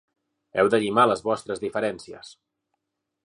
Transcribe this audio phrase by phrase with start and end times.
[0.61, 2.35] Heu de llimar les vostres diferències.